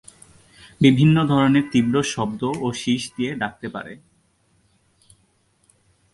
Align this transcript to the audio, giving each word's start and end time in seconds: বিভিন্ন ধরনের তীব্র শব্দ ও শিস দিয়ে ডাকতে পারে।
বিভিন্ন 0.81 1.15
ধরনের 1.25 1.65
তীব্র 1.71 1.95
শব্দ 2.13 2.41
ও 2.61 2.67
শিস 2.73 3.03
দিয়ে 3.15 3.31
ডাকতে 3.35 3.67
পারে। 3.69 3.93